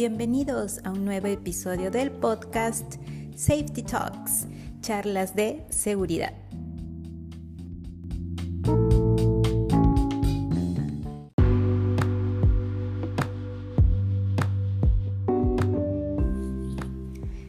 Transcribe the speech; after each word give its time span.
Bienvenidos 0.00 0.80
a 0.84 0.92
un 0.92 1.04
nuevo 1.04 1.26
episodio 1.26 1.90
del 1.90 2.10
podcast 2.10 2.94
Safety 3.36 3.82
Talks, 3.82 4.46
charlas 4.80 5.36
de 5.36 5.62
seguridad. 5.68 6.32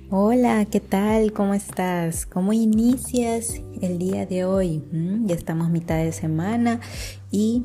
Hola, 0.09 0.65
¿qué 0.69 0.81
tal? 0.81 1.31
¿Cómo 1.31 1.53
estás? 1.53 2.25
¿Cómo 2.25 2.51
inicias 2.51 3.61
el 3.81 3.97
día 3.97 4.25
de 4.25 4.43
hoy? 4.43 4.83
Mm, 4.91 5.25
ya 5.25 5.35
estamos 5.35 5.69
mitad 5.69 5.95
de 5.95 6.11
semana 6.11 6.81
y 7.31 7.61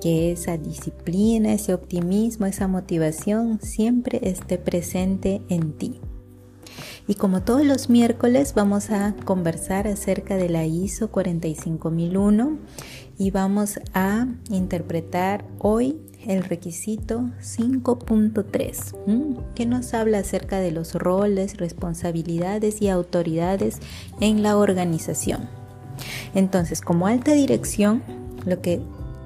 que 0.00 0.32
esa 0.32 0.56
disciplina, 0.56 1.52
ese 1.52 1.74
optimismo, 1.74 2.46
esa 2.46 2.68
motivación 2.68 3.60
siempre 3.60 4.20
esté 4.22 4.58
presente 4.58 5.42
en 5.48 5.72
ti. 5.72 6.00
Y 7.06 7.14
como 7.14 7.42
todos 7.42 7.64
los 7.64 7.90
miércoles 7.90 8.54
vamos 8.54 8.90
a 8.90 9.14
conversar 9.24 9.88
acerca 9.88 10.36
de 10.36 10.48
la 10.48 10.66
ISO 10.66 11.10
45001 11.10 12.58
y 13.18 13.30
vamos 13.30 13.80
a 13.94 14.28
interpretar 14.48 15.44
hoy 15.58 15.98
el 16.26 16.44
requisito 16.44 17.30
5.3, 17.40 19.54
que 19.54 19.66
nos 19.66 19.94
habla 19.94 20.18
acerca 20.18 20.60
de 20.60 20.70
los 20.70 20.94
roles, 20.94 21.56
responsabilidades 21.56 22.82
y 22.82 22.88
autoridades 22.88 23.78
en 24.20 24.42
la 24.42 24.56
organización. 24.56 25.48
Entonces, 26.34 26.80
como 26.80 27.06
alta 27.06 27.32
dirección, 27.32 28.02
lo 28.46 28.60
que 28.60 28.80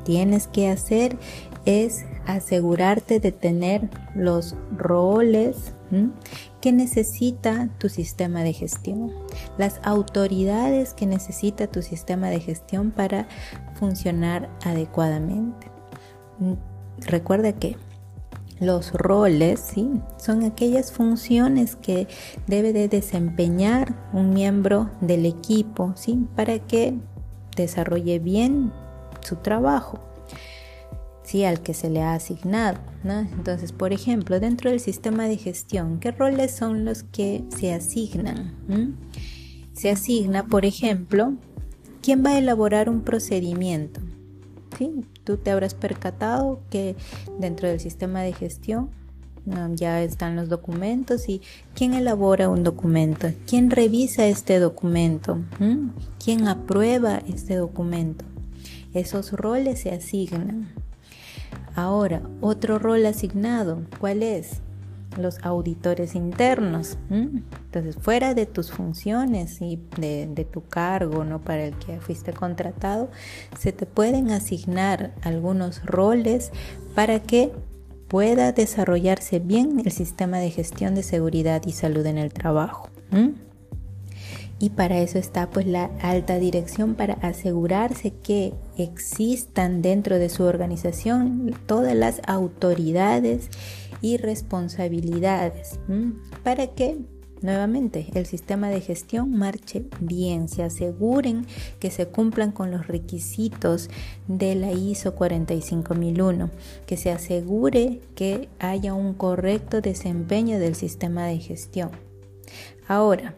tienes 0.04 0.46
que 0.46 0.68
hacer 0.68 1.16
es 1.64 2.04
asegurarte 2.26 3.20
de 3.20 3.32
tener 3.32 3.88
los 4.14 4.54
roles 4.76 5.74
que 6.60 6.72
necesita 6.72 7.68
tu 7.78 7.88
sistema 7.88 8.42
de 8.42 8.52
gestión, 8.52 9.12
las 9.58 9.80
autoridades 9.84 10.92
que 10.92 11.06
necesita 11.06 11.68
tu 11.68 11.82
sistema 11.82 12.30
de 12.30 12.40
gestión 12.40 12.90
para 12.90 13.28
funcionar 13.74 14.50
adecuadamente. 14.64 15.68
Recuerda 16.98 17.52
que 17.52 17.76
los 18.60 18.92
roles 18.92 19.60
¿sí? 19.60 19.88
son 20.16 20.42
aquellas 20.42 20.92
funciones 20.92 21.76
que 21.76 22.08
debe 22.46 22.72
de 22.72 22.88
desempeñar 22.88 23.94
un 24.12 24.30
miembro 24.30 24.90
del 25.00 25.26
equipo 25.26 25.92
¿sí? 25.96 26.26
para 26.34 26.58
que 26.60 26.94
desarrolle 27.56 28.18
bien 28.18 28.72
su 29.24 29.36
trabajo, 29.36 29.98
¿sí? 31.22 31.44
al 31.44 31.60
que 31.60 31.74
se 31.74 31.90
le 31.90 32.02
ha 32.02 32.14
asignado. 32.14 32.78
Entonces, 33.04 33.72
por 33.72 33.92
ejemplo, 33.92 34.40
dentro 34.40 34.70
del 34.70 34.80
sistema 34.80 35.24
de 35.24 35.36
gestión, 35.36 35.98
¿qué 35.98 36.10
roles 36.10 36.52
son 36.52 36.84
los 36.84 37.02
que 37.02 37.44
se 37.56 37.72
asignan? 37.72 38.54
Se 39.72 39.90
asigna, 39.90 40.46
por 40.46 40.64
ejemplo, 40.64 41.34
quién 42.02 42.24
va 42.24 42.30
a 42.30 42.38
elaborar 42.38 42.88
un 42.88 43.02
procedimiento. 43.02 44.00
¿Sí? 44.78 44.90
Tú 45.22 45.36
te 45.36 45.50
habrás 45.50 45.74
percatado 45.74 46.60
que 46.68 46.96
dentro 47.38 47.68
del 47.68 47.78
sistema 47.80 48.22
de 48.22 48.32
gestión 48.32 48.90
ya 49.74 50.02
están 50.02 50.36
los 50.36 50.48
documentos 50.48 51.28
y 51.28 51.42
quién 51.74 51.94
elabora 51.94 52.48
un 52.48 52.64
documento, 52.64 53.28
quién 53.46 53.70
revisa 53.70 54.26
este 54.26 54.58
documento, 54.58 55.38
quién 56.22 56.48
aprueba 56.48 57.22
este 57.28 57.56
documento. 57.56 58.24
Esos 58.94 59.32
roles 59.32 59.80
se 59.80 59.90
asignan. 59.90 60.68
Ahora, 61.74 62.22
otro 62.40 62.78
rol 62.78 63.04
asignado, 63.06 63.82
¿cuál 63.98 64.22
es? 64.22 64.60
Los 65.18 65.38
auditores 65.44 66.14
internos. 66.14 66.96
Entonces, 67.10 67.96
fuera 67.96 68.34
de 68.34 68.46
tus 68.46 68.70
funciones 68.70 69.60
y 69.60 69.80
de, 69.98 70.46
tu 70.50 70.62
cargo, 70.62 71.24
¿no? 71.24 71.40
Para 71.40 71.64
el 71.64 71.74
que 71.74 72.00
fuiste 72.00 72.32
contratado, 72.32 73.10
se 73.58 73.72
te 73.72 73.86
pueden 73.86 74.30
asignar 74.30 75.12
algunos 75.22 75.84
roles 75.84 76.52
para 76.94 77.20
que 77.20 77.52
pueda 78.08 78.52
desarrollarse 78.52 79.40
bien 79.40 79.80
el 79.84 79.90
sistema 79.90 80.38
de 80.38 80.50
gestión 80.50 80.94
de 80.94 81.02
seguridad 81.02 81.62
y 81.66 81.72
salud 81.72 82.06
en 82.06 82.18
el 82.18 82.32
trabajo 82.32 82.90
y 84.58 84.70
para 84.70 84.98
eso 85.00 85.18
está 85.18 85.50
pues 85.50 85.66
la 85.66 85.90
alta 86.00 86.38
dirección 86.38 86.94
para 86.94 87.14
asegurarse 87.14 88.12
que 88.12 88.54
existan 88.78 89.82
dentro 89.82 90.18
de 90.18 90.28
su 90.28 90.44
organización 90.44 91.54
todas 91.66 91.94
las 91.94 92.20
autoridades 92.26 93.50
y 94.00 94.16
responsabilidades 94.16 95.78
para 96.42 96.68
que 96.68 96.98
nuevamente 97.44 98.06
el 98.14 98.26
sistema 98.26 98.70
de 98.70 98.80
gestión 98.80 99.30
marche 99.36 99.84
bien, 100.00 100.48
se 100.48 100.62
aseguren 100.62 101.46
que 101.78 101.90
se 101.90 102.06
cumplan 102.06 102.52
con 102.52 102.70
los 102.70 102.86
requisitos 102.86 103.90
de 104.28 104.54
la 104.54 104.72
ISO 104.72 105.14
45001, 105.14 106.50
que 106.86 106.96
se 106.96 107.10
asegure 107.10 108.00
que 108.14 108.48
haya 108.58 108.94
un 108.94 109.12
correcto 109.12 109.82
desempeño 109.82 110.58
del 110.58 110.74
sistema 110.74 111.26
de 111.26 111.38
gestión. 111.38 111.90
Ahora, 112.88 113.34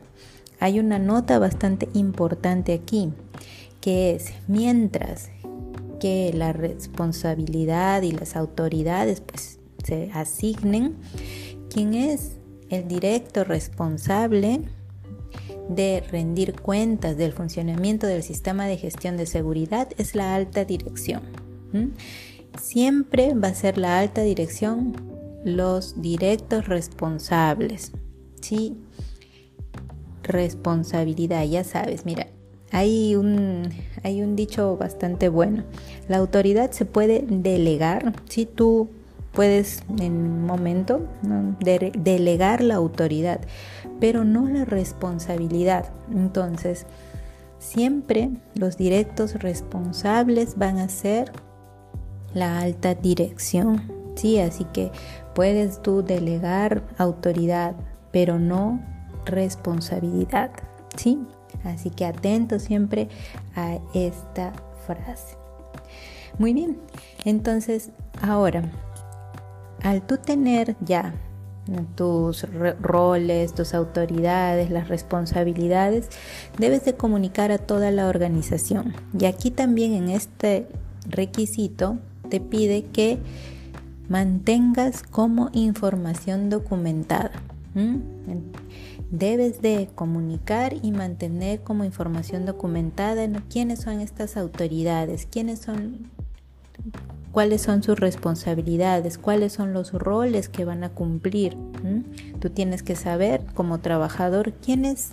hay 0.61 0.81
una 0.81 0.99
nota 0.99 1.39
bastante 1.39 1.89
importante 1.95 2.73
aquí, 2.73 3.11
que 3.81 4.15
es 4.15 4.33
mientras 4.49 5.31
que 6.01 6.33
la 6.35 6.53
responsabilidad 6.53 8.03
y 8.03 8.13
las 8.13 8.37
autoridades 8.37 9.21
pues 9.21 9.59
se 9.85 10.11
asignen, 10.13 10.97
quien 11.71 11.95
es 11.95 12.37
el 12.69 12.89
directo 12.89 13.45
responsable 13.45 14.61
de 15.69 16.03
rendir 16.11 16.61
cuentas 16.61 17.17
del 17.17 17.33
funcionamiento 17.33 18.07
del 18.07 18.23
sistema 18.23 18.67
de 18.67 18.77
gestión 18.77 19.17
de 19.17 19.27
seguridad 19.27 19.89
es 19.99 20.15
la 20.15 20.35
alta 20.35 20.65
dirección. 20.65 21.23
Siempre 22.61 23.35
va 23.35 23.49
a 23.49 23.55
ser 23.55 23.77
la 23.77 23.99
alta 23.99 24.23
dirección 24.23 24.95
los 25.45 26.01
directos 26.03 26.67
responsables. 26.67 27.93
¿sí? 28.41 28.77
Responsabilidad, 30.27 31.45
ya 31.45 31.65
sabes, 31.65 32.05
mira, 32.05 32.27
hay 32.73 33.15
un, 33.15 33.69
hay 34.03 34.23
un 34.23 34.37
dicho 34.37 34.77
bastante 34.77 35.29
bueno. 35.29 35.65
La 36.09 36.19
autoridad 36.19 36.71
se 36.73 36.85
puede 36.85 37.25
delegar, 37.27 38.13
si 38.29 38.45
tú 38.47 38.89
puedes 39.33 39.83
en 40.01 40.13
un 40.13 40.47
momento 40.47 41.07
delegar 41.61 42.63
la 42.63 42.75
autoridad, 42.75 43.41
pero 44.01 44.25
no 44.25 44.49
la 44.49 44.65
responsabilidad. 44.65 45.91
Entonces, 46.11 46.87
siempre 47.59 48.31
los 48.55 48.77
directos 48.77 49.35
responsables 49.35 50.57
van 50.57 50.79
a 50.79 50.89
ser 50.89 51.33
la 52.35 52.61
alta 52.61 52.95
dirección. 52.95 53.83
Sí, 54.17 54.39
así 54.39 54.65
que 54.73 54.91
puedes 55.35 55.83
tú 55.83 56.03
delegar 56.03 56.83
autoridad, 56.97 57.75
pero 58.13 58.39
no 58.39 58.81
responsabilidad, 59.27 60.51
¿sí? 60.97 61.19
Así 61.65 61.91
que 61.91 62.07
atento 62.07 62.59
siempre 62.59 63.09
a 63.55 63.79
esta 63.95 64.53
frase. 64.87 65.37
Muy 66.39 66.53
bien, 66.53 66.79
entonces 67.25 67.91
ahora, 68.23 68.63
al 69.83 70.03
tú 70.03 70.19
tener 70.19 70.77
ya 70.81 71.15
tus 71.97 72.47
roles, 72.81 73.55
tus 73.55 73.75
autoridades, 73.75 74.71
las 74.71 74.89
responsabilidades, 74.89 76.09
debes 76.59 76.85
de 76.85 76.95
comunicar 76.95 77.51
a 77.51 77.59
toda 77.59 77.91
la 77.91 78.09
organización. 78.09 78.95
Y 79.19 79.25
aquí 79.25 79.51
también 79.51 79.95
en 79.95 80.11
este 80.11 80.69
requisito 81.09 81.99
te 82.29 82.41
pide 82.41 82.85
que 82.85 83.19
mantengas 84.09 85.03
como 85.03 85.51
información 85.53 86.51
documentada 86.51 87.33
debes 89.11 89.63
de 89.63 89.89
comunicar 89.95 90.75
y 90.83 90.91
mantener 90.91 91.63
como 91.63 91.85
información 91.85 92.45
documentada 92.45 93.29
quiénes 93.49 93.81
son 93.81 94.01
estas 94.01 94.37
autoridades, 94.37 95.27
quiénes 95.31 95.61
son, 95.61 96.11
cuáles 97.33 97.63
son 97.63 97.83
sus 97.83 97.99
responsabilidades, 97.99 99.19
cuáles 99.19 99.53
son 99.53 99.73
los 99.73 99.93
roles 99.93 100.49
que 100.49 100.65
van 100.65 100.85
a 100.85 100.91
cumplir. 100.91 101.57
Tú 102.41 102.51
tienes 102.51 102.83
que 102.83 102.97
saber 102.97 103.45
como 103.55 103.79
trabajador 103.79 104.53
quiénes 104.55 105.13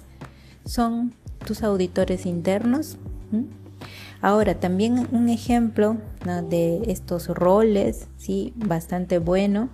son 0.65 1.13
tus 1.45 1.63
auditores 1.63 2.25
internos. 2.25 2.97
Ahora, 4.21 4.59
también 4.59 5.07
un 5.11 5.27
ejemplo 5.27 5.97
de 6.49 6.83
estos 6.87 7.27
roles, 7.27 8.07
sí, 8.17 8.53
bastante 8.55 9.19
bueno, 9.19 9.69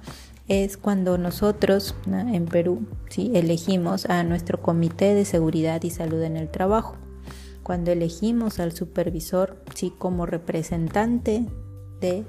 es 0.49 0.77
cuando 0.77 1.17
nosotros 1.17 1.95
en 2.07 2.45
Perú 2.45 2.87
¿sí? 3.09 3.31
elegimos 3.35 4.07
a 4.07 4.23
nuestro 4.23 4.61
Comité 4.61 5.13
de 5.13 5.23
Seguridad 5.23 5.81
y 5.83 5.91
Salud 5.91 6.21
en 6.23 6.35
el 6.35 6.49
Trabajo, 6.49 6.97
cuando 7.63 7.91
elegimos 7.91 8.59
al 8.59 8.73
supervisor 8.73 9.63
¿sí? 9.75 9.93
como 9.97 10.25
representante 10.25 11.45
de 12.01 12.25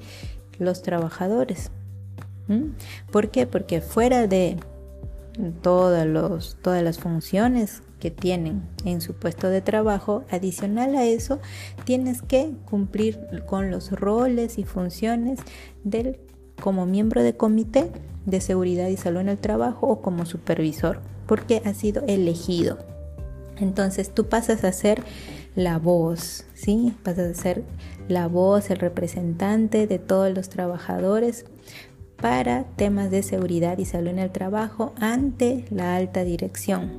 los 0.59 0.83
trabajadores. 0.83 1.73
¿Por 3.11 3.31
qué? 3.31 3.47
Porque 3.47 3.81
fuera 3.81 4.27
de 4.27 4.59
todos 5.63 6.05
los, 6.05 6.57
todas 6.61 6.83
las 6.83 6.99
funciones 6.99 7.83
que 8.01 8.11
tienen 8.11 8.63
en 8.85 9.01
su 9.01 9.15
puesto 9.15 9.49
de 9.49 9.61
trabajo, 9.61 10.25
adicional 10.31 10.97
a 10.97 11.05
eso, 11.05 11.39
tienes 11.85 12.23
que 12.23 12.53
cumplir 12.65 13.45
con 13.47 13.71
los 13.71 13.93
roles 13.93 14.59
y 14.59 14.65
funciones 14.65 15.39
del 15.85 16.19
como 16.61 16.87
miembro 16.87 17.23
de 17.23 17.37
comité 17.37 17.91
de 18.27 18.41
seguridad 18.41 18.89
y 18.89 18.97
salud 18.97 19.21
en 19.21 19.29
el 19.29 19.39
trabajo 19.39 19.87
o 19.89 20.03
como 20.03 20.27
supervisor, 20.27 21.01
porque 21.27 21.63
ha 21.65 21.75
sido 21.75 22.03
elegido. 22.07 22.79
Entonces 23.59 24.11
tú 24.15 24.27
pasas 24.27 24.65
a 24.65 24.73
ser 24.73 25.03
la 25.55 25.79
voz, 25.79 26.45
¿sí? 26.55 26.95
Pasas 27.03 27.39
a 27.39 27.43
ser 27.43 27.65
la 28.09 28.29
voz, 28.29 28.71
el 28.71 28.79
representante 28.79 29.87
de 29.87 29.99
todos 29.99 30.33
los 30.35 30.49
trabajadores 30.49 31.45
para 32.17 32.65
temas 32.77 33.11
de 33.11 33.23
seguridad 33.23 33.79
y 33.79 33.85
salud 33.85 34.09
en 34.09 34.19
el 34.19 34.31
trabajo 34.31 34.93
ante 35.01 35.65
la 35.71 35.97
alta 35.97 36.23
dirección. 36.25 36.93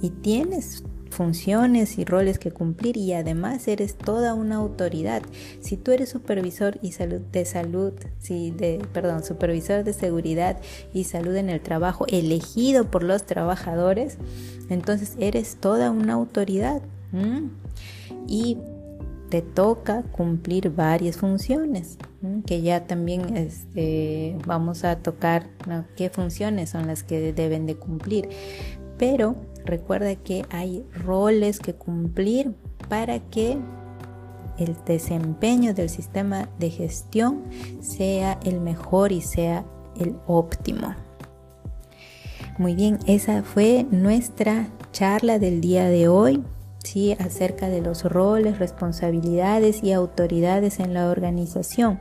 Y 0.00 0.10
tienes 0.10 0.84
funciones 1.12 1.98
y 1.98 2.04
roles 2.04 2.38
que 2.38 2.50
cumplir 2.50 2.96
y 2.96 3.12
además 3.12 3.68
eres 3.68 3.94
toda 3.94 4.34
una 4.34 4.56
autoridad. 4.56 5.22
Si 5.60 5.76
tú 5.76 5.92
eres 5.92 6.08
supervisor 6.08 6.78
y 6.82 6.92
salud 6.92 7.20
de 7.32 7.44
salud, 7.44 7.92
si 8.18 8.50
de, 8.50 8.84
perdón, 8.92 9.22
supervisor 9.22 9.84
de 9.84 9.92
seguridad 9.92 10.58
y 10.92 11.04
salud 11.04 11.36
en 11.36 11.50
el 11.50 11.60
trabajo 11.60 12.06
elegido 12.08 12.90
por 12.90 13.04
los 13.04 13.24
trabajadores, 13.24 14.18
entonces 14.68 15.16
eres 15.20 15.56
toda 15.56 15.90
una 15.90 16.14
autoridad. 16.14 16.82
Y 18.26 18.56
te 19.28 19.42
toca 19.42 20.02
cumplir 20.02 20.70
varias 20.70 21.16
funciones, 21.16 21.98
que 22.46 22.62
ya 22.62 22.86
también 22.86 23.36
este, 23.36 24.36
vamos 24.46 24.84
a 24.84 24.96
tocar 24.96 25.48
qué 25.96 26.10
funciones 26.10 26.70
son 26.70 26.86
las 26.86 27.02
que 27.02 27.32
deben 27.32 27.66
de 27.66 27.76
cumplir. 27.76 28.28
Pero 28.98 29.36
recuerda 29.64 30.14
que 30.16 30.44
hay 30.50 30.84
roles 30.92 31.58
que 31.58 31.74
cumplir 31.74 32.54
para 32.88 33.18
que 33.18 33.58
el 34.58 34.76
desempeño 34.84 35.74
del 35.74 35.88
sistema 35.88 36.48
de 36.58 36.70
gestión 36.70 37.44
sea 37.80 38.38
el 38.44 38.60
mejor 38.60 39.12
y 39.12 39.20
sea 39.20 39.64
el 39.98 40.16
óptimo. 40.26 40.94
Muy 42.58 42.74
bien, 42.74 42.98
esa 43.06 43.42
fue 43.42 43.86
nuestra 43.90 44.68
charla 44.92 45.38
del 45.38 45.60
día 45.60 45.86
de 45.86 46.08
hoy 46.08 46.44
acerca 47.18 47.68
de 47.68 47.80
los 47.80 48.04
roles, 48.04 48.58
responsabilidades 48.58 49.82
y 49.82 49.92
autoridades 49.92 50.78
en 50.80 50.94
la 50.94 51.08
organización. 51.08 51.98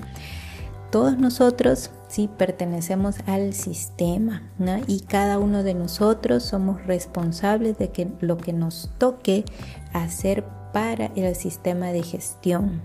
Todos 0.91 1.17
nosotros 1.17 1.91
sí 2.11 2.29
pertenecemos 2.37 3.15
al 3.25 3.53
sistema 3.53 4.43
y 4.85 4.99
cada 4.99 5.39
uno 5.39 5.63
de 5.63 5.73
nosotros 5.73 6.43
somos 6.43 6.85
responsables 6.85 7.77
de 7.77 7.89
que 7.91 8.09
lo 8.19 8.37
que 8.37 8.51
nos 8.51 8.91
toque 8.97 9.45
hacer 9.93 10.43
para 10.73 11.05
el 11.15 11.35
sistema 11.35 11.87
de 11.87 12.03
gestión. 12.03 12.81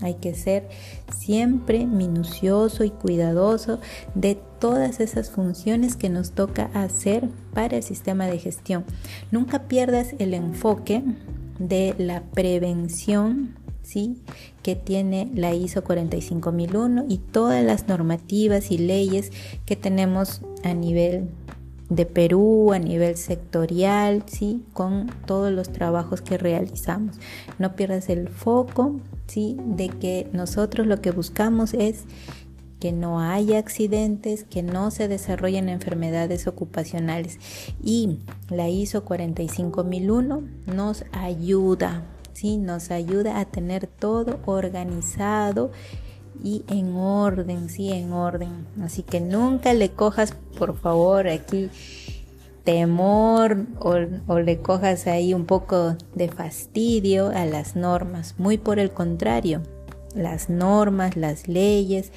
Hay 0.00 0.14
que 0.14 0.34
ser 0.34 0.68
siempre 1.14 1.86
minucioso 1.86 2.84
y 2.84 2.90
cuidadoso 2.90 3.80
de 4.14 4.38
todas 4.58 5.00
esas 5.00 5.30
funciones 5.30 5.96
que 5.96 6.08
nos 6.08 6.32
toca 6.32 6.70
hacer 6.72 7.28
para 7.52 7.76
el 7.76 7.82
sistema 7.82 8.26
de 8.26 8.38
gestión. 8.38 8.84
Nunca 9.30 9.64
pierdas 9.68 10.14
el 10.18 10.32
enfoque 10.32 11.02
de 11.58 11.94
la 11.98 12.22
prevención 12.22 13.56
¿sí? 13.82 14.16
que 14.62 14.76
tiene 14.76 15.30
la 15.34 15.54
ISO 15.54 15.82
45001 15.82 17.04
y 17.08 17.18
todas 17.18 17.64
las 17.64 17.88
normativas 17.88 18.70
y 18.70 18.78
leyes 18.78 19.32
que 19.66 19.76
tenemos 19.76 20.42
a 20.64 20.74
nivel 20.74 21.28
de 21.88 22.06
Perú, 22.06 22.72
a 22.72 22.78
nivel 22.78 23.16
sectorial, 23.16 24.22
¿sí? 24.26 24.62
con 24.72 25.10
todos 25.26 25.52
los 25.52 25.70
trabajos 25.70 26.22
que 26.22 26.38
realizamos. 26.38 27.16
No 27.58 27.74
pierdas 27.74 28.08
el 28.08 28.28
foco 28.28 29.00
¿sí? 29.26 29.56
de 29.58 29.88
que 29.88 30.28
nosotros 30.32 30.86
lo 30.86 31.00
que 31.00 31.10
buscamos 31.10 31.74
es 31.74 32.04
que 32.80 32.92
no 32.92 33.20
haya 33.20 33.58
accidentes, 33.58 34.44
que 34.44 34.62
no 34.62 34.90
se 34.90 35.06
desarrollen 35.06 35.68
enfermedades 35.68 36.46
ocupacionales. 36.46 37.38
Y 37.82 38.18
la 38.48 38.68
ISO 38.68 39.04
45001 39.04 40.42
nos 40.66 41.04
ayuda, 41.12 42.04
nos 42.42 42.90
ayuda 42.90 43.38
a 43.38 43.44
tener 43.44 43.86
todo 43.86 44.40
organizado 44.46 45.70
y 46.42 46.64
en 46.68 46.96
orden, 46.96 47.68
sí, 47.68 47.92
en 47.92 48.12
orden. 48.12 48.66
Así 48.82 49.02
que 49.02 49.20
nunca 49.20 49.74
le 49.74 49.90
cojas, 49.90 50.34
por 50.58 50.76
favor, 50.78 51.28
aquí 51.28 51.68
temor 52.64 53.66
o, 53.78 53.96
o, 54.26 54.38
le 54.38 54.58
cojas 54.58 55.06
ahí 55.06 55.34
un 55.34 55.46
poco 55.46 55.96
de 56.14 56.28
fastidio 56.28 57.28
a 57.28 57.44
las 57.46 57.76
normas. 57.76 58.34
Muy 58.38 58.58
por 58.58 58.78
el 58.78 58.90
contrario, 58.90 59.62
las 60.14 60.50
normas, 60.50 61.16
las 61.16 61.48
leyes 61.48 62.12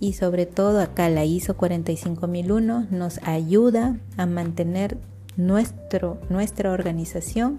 y 0.00 0.14
sobre 0.14 0.46
todo 0.46 0.80
acá 0.80 1.08
la 1.08 1.24
ISO 1.24 1.56
45001 1.56 2.88
nos 2.90 3.20
ayuda 3.22 3.96
a 4.16 4.26
mantener 4.26 4.98
nuestro, 5.36 6.18
nuestra 6.28 6.72
organización 6.72 7.58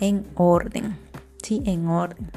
en 0.00 0.26
orden, 0.34 0.96
En 1.50 1.88
orden. 1.88 2.30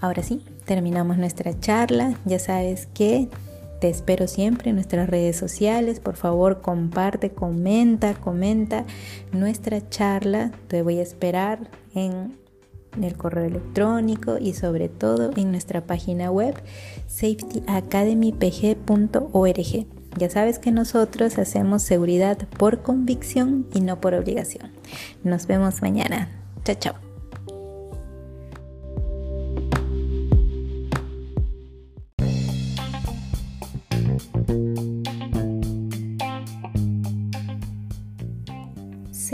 Ahora 0.00 0.22
sí, 0.22 0.44
terminamos 0.66 1.16
nuestra 1.16 1.58
charla. 1.58 2.18
Ya 2.24 2.38
sabes 2.38 2.86
que 2.92 3.28
te 3.80 3.88
espero 3.88 4.28
siempre 4.28 4.70
en 4.70 4.76
nuestras 4.76 5.08
redes 5.08 5.36
sociales. 5.36 6.00
Por 6.00 6.16
favor, 6.16 6.60
comparte, 6.60 7.30
comenta, 7.30 8.14
comenta 8.14 8.84
nuestra 9.32 9.88
charla. 9.88 10.52
Te 10.68 10.82
voy 10.82 10.98
a 10.98 11.02
esperar 11.02 11.70
en 11.94 12.36
el 13.00 13.16
correo 13.16 13.46
electrónico 13.46 14.36
y 14.38 14.54
sobre 14.54 14.88
todo 14.88 15.30
en 15.36 15.50
nuestra 15.50 15.86
página 15.86 16.30
web 16.30 16.54
safetyacademypg.org. 17.08 19.86
Ya 20.16 20.30
sabes 20.30 20.58
que 20.58 20.70
nosotros 20.70 21.38
hacemos 21.38 21.82
seguridad 21.82 22.38
por 22.58 22.82
convicción 22.82 23.66
y 23.74 23.80
no 23.80 24.00
por 24.00 24.14
obligación. 24.14 24.70
Nos 25.24 25.46
vemos 25.46 25.82
mañana. 25.82 26.28
Chao, 26.64 26.76
chao. 26.78 27.03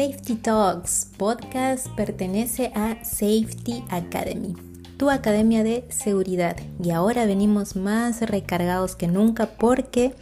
Safety 0.01 0.37
Talks 0.37 1.11
podcast 1.19 1.89
pertenece 1.89 2.73
a 2.75 3.05
Safety 3.05 3.85
Academy, 3.91 4.55
tu 4.97 5.11
academia 5.11 5.63
de 5.63 5.85
seguridad. 5.91 6.57
Y 6.83 6.91
ahora 6.91 7.27
venimos 7.27 7.77
más 7.77 8.23
recargados 8.23 8.97
que 8.97 9.09
nunca 9.09 9.51
porque 9.59 10.15